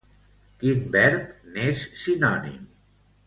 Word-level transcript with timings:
Quin 0.63 0.79
verb 0.95 1.51
n'és 1.57 1.85
sinònim? 2.05 2.57